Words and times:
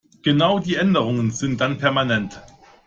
Genau, 0.23 0.57
die 0.57 0.77
Änderungen 0.77 1.29
sind 1.29 1.61
dann 1.61 1.77
permanent. 1.77 2.41